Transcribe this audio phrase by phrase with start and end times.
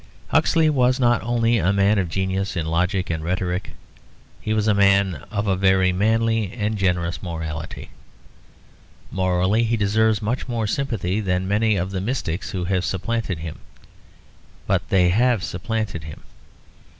[0.29, 3.73] Huxley was not only a man of genius in logic and rhetoric;
[4.41, 7.91] he was a man of a very manly and generous morality.
[9.11, 13.59] Morally he deserves much more sympathy than many of the mystics who have supplanted him.
[14.65, 16.23] But they have supplanted him.